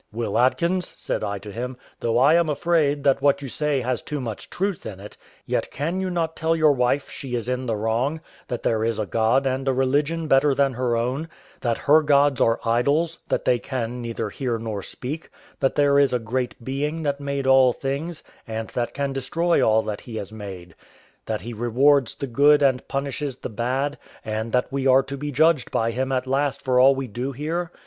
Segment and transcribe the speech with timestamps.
[0.11, 4.01] "Will Atkins," said I to him, "though I am afraid that what you say has
[4.01, 7.67] too much truth in it, yet can you not tell your wife she is in
[7.67, 11.29] the wrong; that there is a God and a religion better than her own;
[11.59, 15.29] that her gods are idols; that they can neither hear nor speak;
[15.59, 19.83] that there is a great Being that made all things, and that can destroy all
[19.83, 20.73] that He has made;
[21.27, 25.31] that He rewards the good and punishes the bad; and that we are to be
[25.31, 27.71] judged by Him at last for all we do here?